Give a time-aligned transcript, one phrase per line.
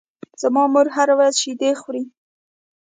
[0.41, 2.03] زما مور هره ورځ شیدې خوري.